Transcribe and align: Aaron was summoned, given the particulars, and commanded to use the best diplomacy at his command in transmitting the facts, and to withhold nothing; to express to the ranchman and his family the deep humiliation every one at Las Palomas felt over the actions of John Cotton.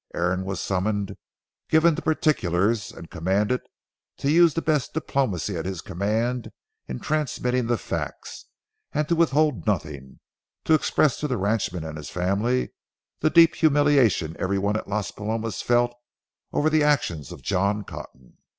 Aaron 0.15 0.45
was 0.45 0.59
summoned, 0.59 1.15
given 1.69 1.93
the 1.93 2.01
particulars, 2.01 2.91
and 2.91 3.11
commanded 3.11 3.61
to 4.17 4.31
use 4.31 4.55
the 4.55 4.61
best 4.63 4.95
diplomacy 4.95 5.55
at 5.55 5.65
his 5.67 5.81
command 5.81 6.49
in 6.87 6.99
transmitting 6.99 7.67
the 7.67 7.77
facts, 7.77 8.45
and 8.93 9.07
to 9.07 9.15
withhold 9.15 9.67
nothing; 9.67 10.19
to 10.63 10.73
express 10.73 11.19
to 11.19 11.27
the 11.27 11.37
ranchman 11.37 11.83
and 11.83 11.97
his 11.97 12.09
family 12.09 12.73
the 13.19 13.29
deep 13.29 13.53
humiliation 13.53 14.35
every 14.39 14.57
one 14.57 14.75
at 14.75 14.87
Las 14.87 15.11
Palomas 15.11 15.61
felt 15.61 15.93
over 16.51 16.67
the 16.67 16.81
actions 16.81 17.31
of 17.31 17.43
John 17.43 17.83
Cotton. 17.83 18.37